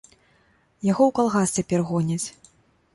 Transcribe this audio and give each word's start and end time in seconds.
Яго 0.91 1.03
ў 1.09 1.15
калгас 1.19 1.47
цяпер 1.61 1.79
гоняць. 1.91 2.25